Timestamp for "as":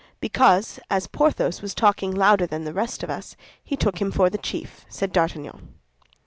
0.89-1.05